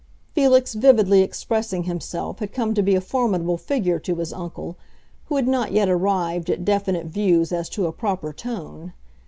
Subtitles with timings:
[0.33, 4.75] Felix vividly expressing himself had come to be a formidable figure to his uncle,
[5.25, 8.93] who had not yet arrived at definite views as to a proper tone.